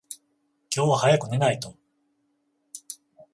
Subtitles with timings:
[0.75, 1.77] 今日は早く寝ないと。